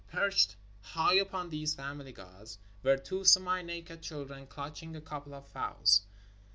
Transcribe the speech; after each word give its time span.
Perched 0.11 0.55
high 0.81 1.13
upon 1.13 1.51
these 1.51 1.75
family 1.75 2.11
gods 2.11 2.57
were 2.81 2.97
two 2.97 3.23
semi 3.23 3.61
naked 3.61 4.01
children 4.01 4.47
clutching 4.47 4.95
a 4.95 5.01
couple 5.01 5.35
of 5.35 5.47
fowls. 5.49 6.01